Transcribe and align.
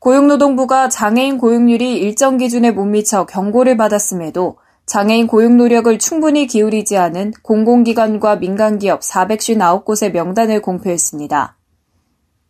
고용노동부가 0.00 0.88
장애인 0.88 1.36
고용률이 1.36 1.98
일정 1.98 2.38
기준에 2.38 2.70
못 2.70 2.86
미쳐 2.86 3.26
경고를 3.26 3.76
받았음에도 3.76 4.56
장애인 4.86 5.26
고용 5.26 5.58
노력을 5.58 5.96
충분히 5.98 6.46
기울이지 6.46 6.96
않은 6.96 7.34
공공기관과 7.42 8.36
민간기업 8.36 9.00
459곳의 9.00 10.12
명단을 10.12 10.62
공표했습니다. 10.62 11.58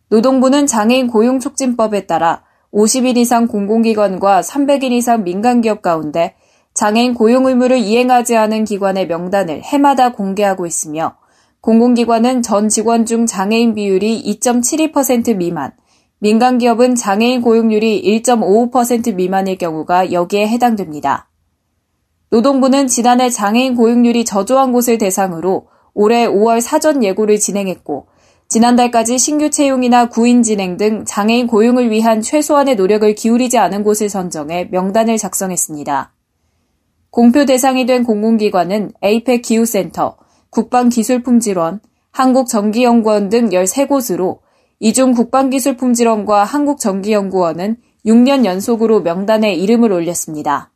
노동부는 0.07 0.65
장애인 0.65 1.07
고용촉진법에 1.07 2.07
따라 2.07 2.43
50일 2.73 3.17
이상 3.17 3.47
공공기관과 3.47 4.39
300일 4.39 4.93
이상 4.93 5.25
민간기업 5.25 5.81
가운데 5.81 6.35
장애인 6.73 7.13
고용 7.13 7.47
의무를 7.47 7.79
이행하지 7.79 8.37
않은 8.37 8.63
기관의 8.63 9.07
명단을 9.07 9.61
해마다 9.61 10.13
공개하고 10.13 10.65
있으며 10.65 11.17
공공기관은 11.59 12.43
전 12.43 12.69
직원 12.69 13.05
중 13.05 13.25
장애인 13.25 13.75
비율이 13.75 14.23
2.72% 14.39 15.35
미만, 15.35 15.73
민간 16.23 16.59
기업은 16.59 16.93
장애인 16.93 17.41
고용률이 17.41 18.21
1.55% 18.23 19.15
미만일 19.15 19.57
경우가 19.57 20.11
여기에 20.11 20.49
해당됩니다. 20.49 21.27
노동부는 22.29 22.85
지난해 22.85 23.31
장애인 23.31 23.75
고용률이 23.75 24.23
저조한 24.23 24.71
곳을 24.71 24.99
대상으로 24.99 25.69
올해 25.95 26.27
5월 26.27 26.61
사전 26.61 27.03
예고를 27.03 27.39
진행했고, 27.39 28.05
지난달까지 28.49 29.17
신규 29.17 29.49
채용이나 29.49 30.09
구인 30.09 30.43
진행 30.43 30.77
등 30.77 31.05
장애인 31.05 31.47
고용을 31.47 31.89
위한 31.89 32.21
최소한의 32.21 32.75
노력을 32.75 33.15
기울이지 33.15 33.57
않은 33.57 33.83
곳을 33.83 34.07
선정해 34.07 34.67
명단을 34.69 35.17
작성했습니다. 35.17 36.13
공표 37.09 37.45
대상이 37.45 37.87
된 37.87 38.03
공공기관은 38.03 38.91
에이펙 39.01 39.41
기후센터, 39.41 40.17
국방기술품질원, 40.51 41.79
한국전기연구원 42.11 43.29
등 43.29 43.49
13곳으로 43.49 44.37
이중 44.83 45.13
국방기술품질원과 45.13 46.43
한국전기연구원은 46.43 47.77
6년 48.03 48.45
연속으로 48.45 49.01
명단에 49.01 49.53
이름을 49.53 49.91
올렸습니다. 49.91 50.71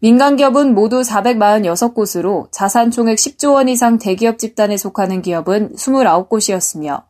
민간기업은 0.00 0.74
모두 0.74 1.00
446곳으로 1.00 2.48
자산 2.50 2.90
총액 2.90 3.16
10조 3.16 3.54
원 3.54 3.70
이상 3.70 3.96
대기업 3.96 4.38
집단에 4.38 4.76
속하는 4.76 5.22
기업은 5.22 5.74
29곳이었으며 5.74 7.04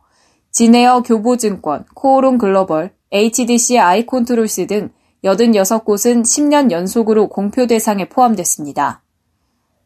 진에어 0.52 1.02
교보증권, 1.02 1.86
코오롱 1.96 2.38
글로벌, 2.38 2.94
HDC 3.10 3.80
아이콘트롤스 3.80 4.68
등 4.68 4.90
86곳은 5.24 6.22
10년 6.22 6.70
연속으로 6.70 7.28
공표 7.28 7.66
대상에 7.66 8.08
포함됐습니다. 8.08 9.02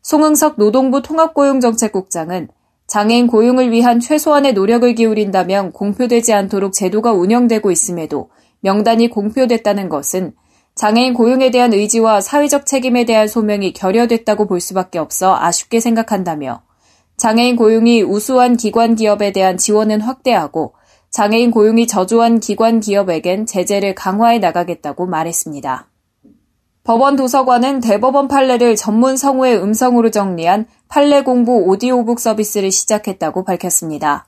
송응석 0.02 0.56
노동부 0.58 1.00
통합고용정책국장은 1.00 2.48
장애인 2.90 3.28
고용을 3.28 3.70
위한 3.70 4.00
최소한의 4.00 4.52
노력을 4.52 4.92
기울인다면 4.96 5.70
공표되지 5.70 6.32
않도록 6.32 6.72
제도가 6.72 7.12
운영되고 7.12 7.70
있음에도 7.70 8.30
명단이 8.62 9.10
공표됐다는 9.10 9.88
것은 9.88 10.32
장애인 10.74 11.14
고용에 11.14 11.52
대한 11.52 11.72
의지와 11.72 12.20
사회적 12.20 12.66
책임에 12.66 13.04
대한 13.04 13.28
소명이 13.28 13.74
결여됐다고 13.74 14.48
볼 14.48 14.60
수밖에 14.60 14.98
없어 14.98 15.36
아쉽게 15.36 15.78
생각한다며 15.78 16.62
장애인 17.16 17.54
고용이 17.54 18.02
우수한 18.02 18.56
기관 18.56 18.96
기업에 18.96 19.30
대한 19.30 19.56
지원은 19.56 20.00
확대하고 20.00 20.74
장애인 21.10 21.52
고용이 21.52 21.86
저조한 21.86 22.40
기관 22.40 22.80
기업에겐 22.80 23.46
제재를 23.46 23.94
강화해 23.94 24.40
나가겠다고 24.40 25.06
말했습니다. 25.06 25.86
법원 26.90 27.14
도서관은 27.14 27.78
대법원 27.78 28.26
판례를 28.26 28.74
전문 28.74 29.16
성우의 29.16 29.62
음성으로 29.62 30.10
정리한 30.10 30.66
판례 30.88 31.22
공부 31.22 31.62
오디오북 31.68 32.18
서비스를 32.18 32.72
시작했다고 32.72 33.44
밝혔습니다. 33.44 34.26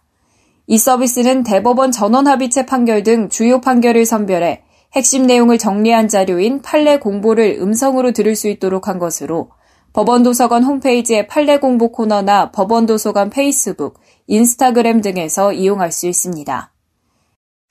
이 0.69 0.79
서비스는 0.79 1.43
대법원 1.43 1.91
전원 1.91 2.29
합의체 2.29 2.65
판결 2.65 3.03
등 3.03 3.29
주요 3.29 3.61
판결을 3.61 4.07
선별해 4.07 4.63
핵심 4.93 5.27
내용을 5.27 5.59
정리한 5.59 6.07
자료인 6.07 6.63
판례 6.63 7.01
공보를 7.01 7.59
음성으로 7.61 8.13
들을 8.13 8.37
수 8.37 8.47
있도록 8.47 8.87
한 8.87 9.01
것으로 9.01 9.51
법원 9.93 10.23
도서관 10.23 10.63
홈페이지의 10.63 11.27
판례 11.27 11.59
공보 11.59 11.91
코너나 11.91 12.53
법원 12.53 12.87
도서관 12.87 13.29
페이스북, 13.31 13.99
인스타그램 14.29 15.01
등에서 15.01 15.53
이용할 15.53 15.91
수 15.91 16.07
있습니다. 16.07 16.73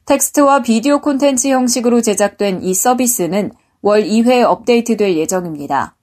텍스트와 0.04 0.64
비디오 0.64 1.00
콘텐츠 1.00 1.48
형식으로 1.48 2.02
제작된 2.02 2.62
이 2.62 2.74
서비스는 2.74 3.54
월 3.82 4.04
2회 4.04 4.44
업데이트될 4.44 5.18
예정입니다. 5.18 5.96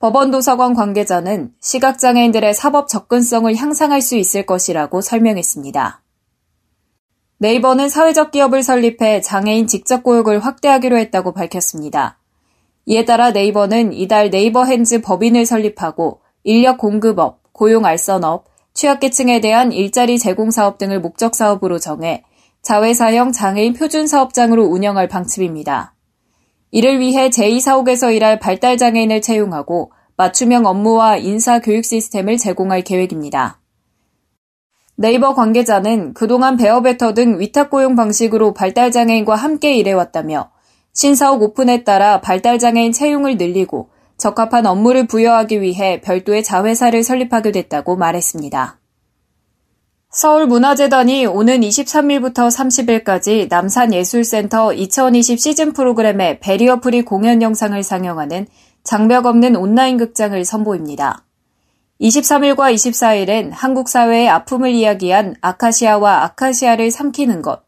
법원도서관 0.00 0.74
관계자는 0.74 1.52
시각장애인들의 1.60 2.54
사법 2.54 2.88
접근성을 2.88 3.54
향상할 3.56 4.00
수 4.00 4.16
있을 4.16 4.44
것이라고 4.44 5.00
설명했습니다. 5.00 6.02
네이버는 7.38 7.88
사회적 7.88 8.30
기업을 8.30 8.62
설립해 8.62 9.22
장애인 9.22 9.66
직접 9.66 10.02
고용을 10.02 10.40
확대하기로 10.40 10.98
했다고 10.98 11.32
밝혔습니다. 11.32 12.18
이에 12.84 13.04
따라 13.04 13.30
네이버는 13.30 13.92
이달 13.92 14.30
네이버 14.30 14.64
핸즈 14.64 15.00
법인을 15.00 15.46
설립하고 15.46 16.20
인력 16.44 16.78
공급업, 16.78 17.52
고용 17.52 17.86
알선업, 17.86 18.44
취약계층에 18.74 19.40
대한 19.40 19.72
일자리 19.72 20.18
제공 20.18 20.50
사업 20.50 20.78
등을 20.78 21.00
목적 21.00 21.34
사업으로 21.34 21.78
정해 21.78 22.24
자회사형 22.62 23.32
장애인 23.32 23.72
표준 23.72 24.06
사업장으로 24.06 24.64
운영할 24.64 25.08
방침입니다. 25.08 25.94
이를 26.70 27.00
위해 27.00 27.30
제2사옥에서 27.30 28.14
일할 28.14 28.38
발달장애인을 28.38 29.20
채용하고 29.22 29.92
맞춤형 30.16 30.66
업무와 30.66 31.16
인사 31.16 31.60
교육 31.60 31.84
시스템을 31.84 32.36
제공할 32.36 32.82
계획입니다. 32.82 33.60
네이버 34.96 35.34
관계자는 35.34 36.12
그동안 36.14 36.56
베어베터 36.56 37.14
등 37.14 37.38
위탁 37.38 37.70
고용 37.70 37.94
방식으로 37.94 38.52
발달장애인과 38.52 39.36
함께 39.36 39.76
일해왔다며 39.76 40.50
신사옥 40.92 41.42
오픈에 41.42 41.84
따라 41.84 42.20
발달장애인 42.20 42.90
채용을 42.90 43.36
늘리고 43.36 43.90
적합한 44.16 44.66
업무를 44.66 45.06
부여하기 45.06 45.60
위해 45.60 46.00
별도의 46.00 46.42
자회사를 46.42 47.04
설립하게 47.04 47.52
됐다고 47.52 47.94
말했습니다. 47.94 48.77
서울문화재단이 50.18 51.26
오는 51.26 51.60
23일부터 51.60 52.48
30일까지 52.48 53.48
남산예술센터 53.48 54.72
2020 54.72 55.38
시즌 55.38 55.72
프로그램의 55.72 56.40
barrier 56.40 56.80
free 56.80 57.02
공연 57.02 57.40
영상을 57.40 57.80
상영하는 57.80 58.48
장벽 58.82 59.26
없는 59.26 59.54
온라인 59.54 59.96
극장을 59.96 60.44
선보입니다. 60.44 61.24
23일과 62.00 62.74
24일엔 62.74 63.50
한국 63.52 63.88
사회의 63.88 64.28
아픔을 64.28 64.72
이야기한 64.72 65.36
아카시아와 65.40 66.24
아카시아를 66.24 66.90
삼키는 66.90 67.40
것, 67.40 67.62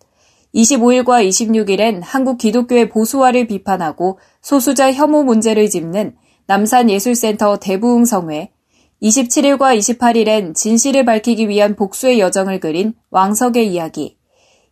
25일과 0.52 1.24
26일엔 1.24 2.00
한국 2.02 2.36
기독교의 2.38 2.88
보수화를 2.88 3.46
비판하고 3.46 4.18
소수자 4.42 4.92
혐오 4.92 5.22
문제를 5.22 5.70
짚는 5.70 6.16
남산예술센터 6.46 7.58
대부흥성회, 7.58 8.50
27일과 9.02 9.78
28일엔 9.78 10.54
진실을 10.54 11.04
밝히기 11.04 11.48
위한 11.48 11.74
복수의 11.74 12.20
여정을 12.20 12.60
그린 12.60 12.94
왕석의 13.10 13.72
이야기, 13.72 14.18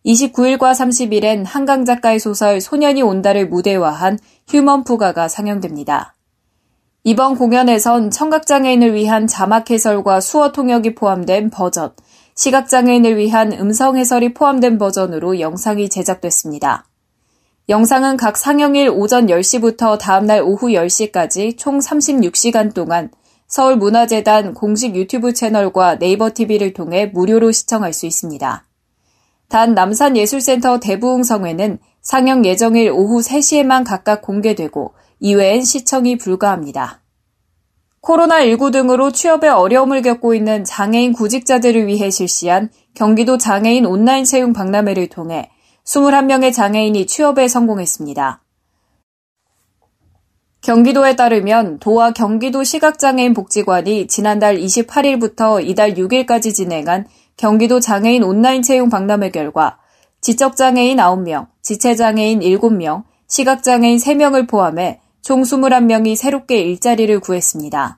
29일과 0.05 0.71
30일엔 0.71 1.43
한강 1.45 1.83
작가의 1.83 2.19
소설 2.19 2.61
소년이 2.61 3.01
온다를 3.01 3.47
무대화한 3.47 4.19
휴먼 4.47 4.83
푸가가 4.83 5.27
상영됩니다. 5.27 6.15
이번 7.03 7.37
공연에선 7.37 8.11
청각장애인을 8.11 8.93
위한 8.93 9.25
자막 9.25 9.69
해설과 9.69 10.21
수어 10.21 10.51
통역이 10.51 10.95
포함된 10.95 11.49
버전, 11.49 11.93
시각장애인을 12.35 13.17
위한 13.17 13.51
음성 13.53 13.97
해설이 13.97 14.33
포함된 14.33 14.77
버전으로 14.77 15.39
영상이 15.39 15.89
제작됐습니다. 15.89 16.85
영상은 17.67 18.17
각 18.17 18.37
상영일 18.37 18.89
오전 18.89 19.27
10시부터 19.27 19.97
다음날 19.97 20.41
오후 20.41 20.67
10시까지 20.67 21.57
총 21.57 21.79
36시간 21.79 22.73
동안 22.73 23.11
서울문화재단 23.49 24.53
공식 24.53 24.95
유튜브 24.95 25.33
채널과 25.33 25.97
네이버 25.97 26.29
TV를 26.33 26.73
통해 26.73 27.07
무료로 27.07 27.51
시청할 27.51 27.93
수 27.93 28.05
있습니다. 28.05 28.63
단 29.49 29.73
남산예술센터 29.73 30.79
대부흥성회는 30.79 31.79
상영 32.01 32.45
예정일 32.45 32.91
오후 32.91 33.21
3시에만 33.21 33.83
각각 33.83 34.21
공개되고 34.21 34.93
이외엔 35.19 35.63
시청이 35.63 36.17
불가합니다. 36.19 37.01
코로나19 38.03 38.71
등으로 38.71 39.11
취업에 39.11 39.49
어려움을 39.49 40.03
겪고 40.03 40.35
있는 40.35 40.63
장애인 40.63 41.13
구직자들을 41.13 41.87
위해 41.87 42.11
실시한 42.11 42.69
경기도 42.93 43.37
장애인 43.37 43.85
온라인 43.85 44.25
채용 44.25 44.53
박람회를 44.53 45.07
통해 45.07 45.49
21명의 45.85 46.53
장애인이 46.53 47.07
취업에 47.07 47.47
성공했습니다. 47.47 48.43
경기도에 50.69 51.15
따르면 51.15 51.79
도와 51.79 52.11
경기도 52.11 52.63
시각장애인 52.63 53.33
복지관이 53.33 54.05
지난달 54.05 54.55
28일부터 54.57 55.67
이달 55.67 55.95
6일까지 55.95 56.53
진행한 56.53 57.07
경기도 57.37 57.79
장애인 57.79 58.21
온라인 58.21 58.61
채용 58.61 58.87
박람회 58.87 59.31
결과 59.31 59.79
지적장애인 60.21 60.97
9명, 60.97 61.47
지체장애인 61.63 62.41
7명, 62.41 63.05
시각장애인 63.25 63.97
3명을 63.97 64.47
포함해 64.47 65.01
총 65.23 65.41
21명이 65.41 66.15
새롭게 66.15 66.61
일자리를 66.61 67.19
구했습니다. 67.19 67.97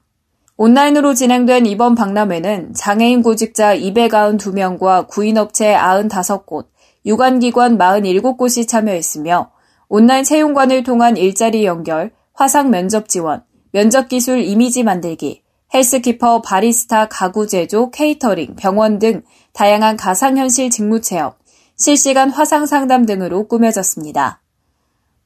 온라인으로 0.55 1.13
진행된 1.13 1.65
이번 1.65 1.93
박람회는 1.93 2.73
장애인 2.73 3.21
구직자 3.21 3.75
292명과 3.75 5.09
구인업체 5.09 5.75
95곳, 5.75 6.67
유관기관 7.05 7.77
47곳이 7.77 8.65
참여했으며 8.65 9.51
온라인 9.89 10.23
채용관을 10.23 10.83
통한 10.83 11.17
일자리 11.17 11.65
연결, 11.65 12.11
화상 12.41 12.71
면접 12.71 13.07
지원, 13.07 13.43
면접 13.71 14.09
기술 14.09 14.41
이미지 14.41 14.81
만들기, 14.81 15.43
헬스키퍼, 15.75 16.41
바리스타, 16.41 17.07
가구 17.07 17.45
제조, 17.45 17.91
케이터링, 17.91 18.55
병원 18.55 18.97
등 18.97 19.21
다양한 19.53 19.95
가상현실 19.95 20.71
직무 20.71 21.01
체험, 21.01 21.33
실시간 21.77 22.31
화상 22.31 22.65
상담 22.65 23.05
등으로 23.05 23.47
꾸며졌습니다. 23.47 24.41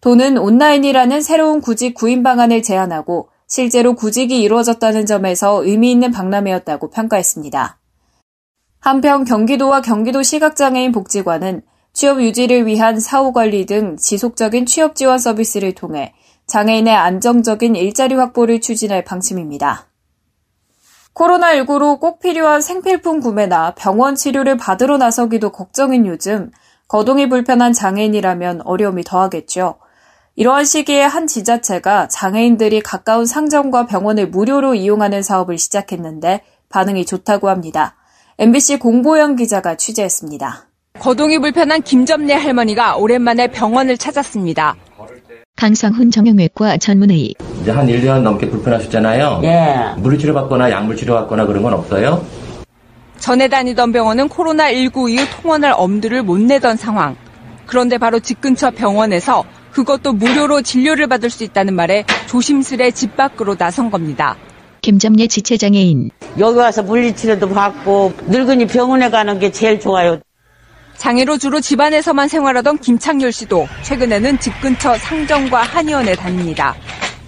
도는 0.02 0.38
온라인이라는 0.38 1.22
새로운 1.22 1.62
구직 1.62 1.94
구인 1.94 2.22
방안을 2.22 2.62
제안하고 2.62 3.30
실제로 3.48 3.96
구직이 3.96 4.42
이루어졌다는 4.42 5.06
점에서 5.06 5.64
의미 5.64 5.92
있는 5.92 6.12
박람회였다고 6.12 6.90
평가했습니다. 6.90 7.80
한편 8.82 9.24
경기도와 9.24 9.80
경기도 9.80 10.22
시각장애인 10.22 10.92
복지관은 10.92 11.62
취업 11.94 12.22
유지를 12.22 12.66
위한 12.66 13.00
사후 13.00 13.32
관리 13.32 13.66
등 13.66 13.96
지속적인 13.96 14.66
취업 14.66 14.98
지원 14.98 15.18
서비스를 15.18 15.76
통해 15.76 16.14
장애인의 16.48 16.94
안정적인 16.94 17.76
일자리 17.76 18.16
확보를 18.16 18.62
추진할 18.62 19.04
방침입니다. 19.04 19.88
코로나19로 21.14 22.00
꼭 22.00 22.20
필요한 22.20 22.62
생필품 22.62 23.22
구매나 23.22 23.74
병원 23.76 24.16
치료를 24.16 24.58
받으러 24.58 24.98
나서기도 24.98 25.52
걱정인 25.52 26.06
요즘 26.06 26.52
거동이 26.88 27.30
불편한 27.30 27.74
장애인이라면 27.74 28.62
어려움이 28.64 29.04
더하겠죠. 29.04 29.78
이러한 30.36 30.66
시기에 30.66 31.02
한 31.04 31.28
지자체가 31.28 32.10
장애인들이 32.10 32.82
가까운 32.82 33.26
상점과 33.26 33.86
병원을 33.86 34.28
무료로 34.28 34.76
이용하는 34.76 35.24
사업을 35.24 35.58
시작했는데 35.58 36.44
반응이 36.68 37.06
좋다고 37.06 37.50
합니다. 37.50 37.96
MBC 38.38 38.80
공보영 38.80 39.38
기자가 39.38 39.78
취재했습니다. 39.78 40.68
거동이 41.00 41.40
불편한 41.40 41.82
김점례 41.82 42.34
할머니가 42.34 42.98
오랜만에 42.98 43.48
병원을 43.48 43.98
찾았습니다. 43.98 44.76
강성훈 45.66 46.12
정형외과 46.12 46.78
전문의. 46.78 47.34
이제 47.62 47.72
한 47.72 47.88
1년 47.88 48.22
넘게 48.22 48.50
불편하셨잖아요. 48.50 49.40
예. 49.44 49.94
물리치료 50.02 50.34
받거나 50.34 50.70
약물 50.70 50.98
치료 50.98 51.14
받거나 51.16 51.46
그런 51.46 51.64
건 51.64 51.74
없어요? 51.74 52.26
전에 53.20 53.48
다니던 53.48 53.94
병원은 53.94 54.28
코로나19 54.28 55.10
이후 55.12 55.26
통원할 55.42 55.74
엄두를 55.78 56.24
못 56.24 56.40
내던 56.40 56.76
상황. 56.76 57.16
그런데 57.66 57.98
바로 57.98 58.20
집 58.20 58.42
근처 58.42 58.70
병원에서 58.70 59.46
그것도 59.72 60.14
무료로 60.14 60.62
진료를 60.62 61.08
받을 61.08 61.30
수 61.30 61.46
있다는 61.46 61.74
말에 61.74 62.04
조심스레 62.28 62.92
집 62.92 63.16
밖으로 63.16 63.56
나선 63.56 63.90
겁니다. 63.90 64.36
김점례 64.82 65.28
지체장애인. 65.28 66.12
여기 66.38 66.58
와서 66.58 66.84
물리치료도 66.84 67.50
받고 67.50 68.14
늙은이 68.28 68.68
병원에 68.68 69.10
가는 69.10 69.40
게 69.40 69.52
제일 69.52 69.80
좋아요. 69.80 70.20
장애로 70.98 71.38
주로 71.38 71.62
집안에서만 71.62 72.28
생활하던 72.28 72.80
김창렬 72.80 73.32
씨도 73.32 73.68
최근에는 73.84 74.40
집 74.40 74.60
근처 74.62 74.98
상점과 74.98 75.62
한의원에 75.62 76.16
다닙니다. 76.16 76.76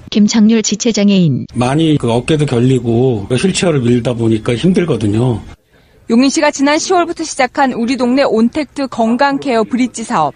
김창률 0.09 0.63
지체장애인. 0.63 1.47
많이 1.53 1.97
그 1.97 2.11
어깨도 2.11 2.45
결리고 2.45 3.27
휠체어를 3.29 3.81
밀다 3.81 4.13
보니까 4.13 4.55
힘들거든요. 4.55 5.41
용인 6.09 6.29
씨가 6.29 6.51
지난 6.51 6.77
10월부터 6.77 7.25
시작한 7.25 7.73
우리 7.73 7.97
동네 7.97 8.23
온택트 8.23 8.87
건강케어 8.87 9.65
브릿지 9.65 10.03
사업. 10.05 10.33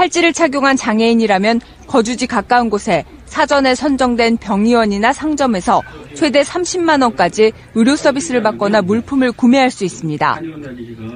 팔찌를 0.00 0.32
착용한 0.32 0.78
장애인이라면 0.78 1.60
거주지 1.86 2.26
가까운 2.26 2.70
곳에 2.70 3.04
사전에 3.26 3.74
선정된 3.74 4.38
병의원이나 4.38 5.12
상점에서 5.12 5.82
최대 6.14 6.40
30만 6.40 7.02
원까지 7.02 7.52
의료 7.74 7.96
서비스를 7.96 8.42
받거나 8.42 8.80
물품을 8.80 9.32
구매할 9.32 9.70
수 9.70 9.84
있습니다. 9.84 10.40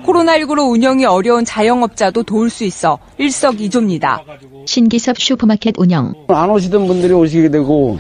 코로나19로 0.05 0.71
운영이 0.71 1.07
어려운 1.07 1.47
자영업자도 1.47 2.25
도울 2.25 2.51
수 2.51 2.65
있어 2.65 2.99
일석이조입니다. 3.17 4.23
신기섭 4.67 5.19
슈퍼마켓 5.19 5.77
운영. 5.79 6.13
안 6.29 6.51
오시던 6.51 6.87
분들이 6.87 7.15
오시게 7.15 7.49
되고 7.49 7.97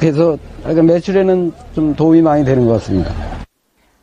그래서 0.00 0.38
매출에는 0.64 1.52
좀 1.74 1.94
도움이 1.94 2.22
많이 2.22 2.46
되는 2.46 2.64
것 2.66 2.72
같습니다. 2.74 3.12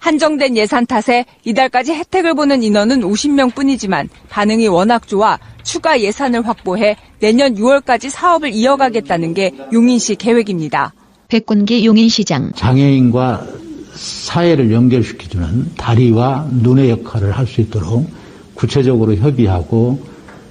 한정된 0.06 0.56
예산 0.56 0.86
탓에 0.86 1.26
이달까지 1.46 1.94
혜택을 1.94 2.36
보는 2.36 2.62
인원은 2.62 3.02
50명 3.02 3.56
뿐이지만 3.56 4.08
반응이 4.30 4.68
워낙 4.68 5.08
좋아 5.08 5.40
추가 5.64 6.00
예산을 6.00 6.48
확보해 6.48 6.96
내년 7.20 7.56
6월까지 7.56 8.12
사업을 8.12 8.54
이어가겠다는 8.54 9.34
게 9.34 9.52
용인시 9.74 10.14
계획입니다. 10.18 10.94
백군기 11.28 11.88
용인시장. 11.88 12.52
장애인과 12.54 13.48
사회를 13.96 14.72
연결시켜주는 14.72 15.72
다리와 15.76 16.50
눈의 16.52 16.92
역할을 16.92 17.32
할 17.32 17.48
수 17.48 17.62
있도록 17.62 18.08
구체적으로 18.54 19.16
협의하고 19.16 20.00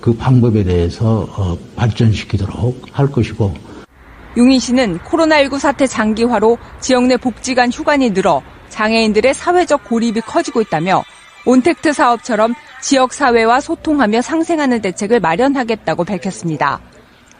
그 0.00 0.16
방법에 0.16 0.64
대해서 0.64 1.28
어, 1.36 1.56
발전시키도록 1.76 2.86
할 2.90 3.06
것이고 3.06 3.54
용인시는 4.36 4.98
코로나19 4.98 5.60
사태 5.60 5.86
장기화로 5.86 6.58
지역 6.80 7.04
내 7.04 7.16
복지관 7.16 7.70
휴관이 7.70 8.10
늘어 8.10 8.42
장애인들의 8.74 9.32
사회적 9.34 9.84
고립이 9.84 10.20
커지고 10.20 10.60
있다며 10.60 11.04
온택트 11.46 11.92
사업처럼 11.92 12.54
지역 12.82 13.12
사회와 13.12 13.60
소통하며 13.60 14.20
상생하는 14.20 14.82
대책을 14.82 15.20
마련하겠다고 15.20 16.04
밝혔습니다. 16.04 16.80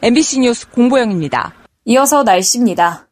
MBC 0.01 0.41
뉴스 0.41 0.71
공보영입니다. 0.71 1.53
이어서 1.87 2.23
날씨입니다. 2.23 3.09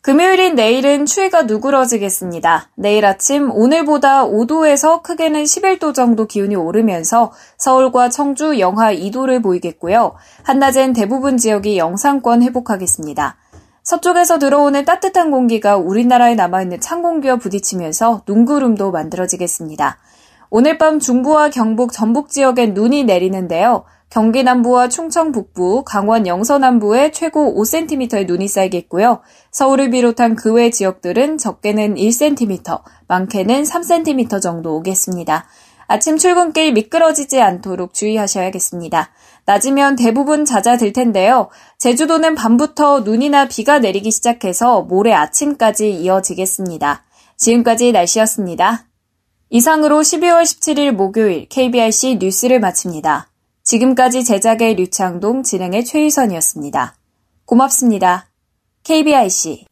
금요일인 0.00 0.54
내일은 0.54 1.06
추위가 1.06 1.42
누그러지겠습니다. 1.44 2.70
내일 2.76 3.06
아침 3.06 3.50
오늘보다 3.50 4.24
5도에서 4.24 5.02
크게는 5.02 5.44
11도 5.44 5.94
정도 5.94 6.26
기온이 6.26 6.56
오르면서 6.56 7.32
서울과 7.56 8.10
청주 8.10 8.58
영하 8.58 8.92
2도를 8.92 9.42
보이겠고요. 9.42 10.14
한낮엔 10.42 10.92
대부분 10.92 11.38
지역이 11.38 11.78
영상권 11.78 12.42
회복하겠습니다. 12.42 13.38
서쪽에서 13.84 14.38
들어오는 14.38 14.86
따뜻한 14.86 15.30
공기가 15.30 15.76
우리나라에 15.76 16.34
남아있는 16.34 16.80
찬 16.80 17.02
공기와 17.02 17.36
부딪히면서 17.36 18.22
눈구름도 18.26 18.90
만들어지겠습니다. 18.90 19.98
오늘 20.48 20.78
밤 20.78 20.98
중부와 21.00 21.50
경북 21.50 21.92
전북 21.92 22.30
지역엔 22.30 22.72
눈이 22.72 23.04
내리는데요. 23.04 23.84
경기 24.08 24.42
남부와 24.42 24.88
충청 24.88 25.32
북부, 25.32 25.82
강원 25.84 26.26
영서 26.26 26.56
남부에 26.58 27.10
최고 27.10 27.60
5cm의 27.60 28.26
눈이 28.26 28.48
쌓이겠고요. 28.48 29.20
서울을 29.50 29.90
비롯한 29.90 30.36
그 30.36 30.54
외 30.54 30.70
지역들은 30.70 31.36
적게는 31.36 31.96
1cm, 31.96 32.80
많게는 33.08 33.64
3cm 33.64 34.40
정도 34.40 34.76
오겠습니다. 34.76 35.46
아침 35.94 36.18
출근길 36.18 36.72
미끄러지지 36.72 37.40
않도록 37.40 37.94
주의하셔야겠습니다. 37.94 39.12
낮이면 39.46 39.94
대부분 39.94 40.44
잦아들 40.44 40.92
텐데요. 40.92 41.50
제주도는 41.78 42.34
밤부터 42.34 43.00
눈이나 43.00 43.46
비가 43.46 43.78
내리기 43.78 44.10
시작해서 44.10 44.82
모레 44.82 45.12
아침까지 45.12 45.92
이어지겠습니다. 45.92 47.04
지금까지 47.36 47.92
날씨였습니다. 47.92 48.86
이상으로 49.50 50.00
12월 50.00 50.42
17일 50.42 50.90
목요일 50.90 51.46
KBRC 51.48 52.18
뉴스를 52.20 52.58
마칩니다. 52.58 53.28
지금까지 53.62 54.24
제작의 54.24 54.74
류창동, 54.74 55.44
진행의 55.44 55.84
최희선이었습니다. 55.84 56.96
고맙습니다. 57.46 58.26
KBRC 58.82 59.66